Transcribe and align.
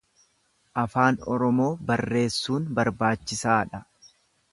Afaan 0.83 1.19
Oromoo 1.35 1.67
barreessuun 1.91 2.65
barbaachisaa 2.79 3.59
dha. 3.75 3.83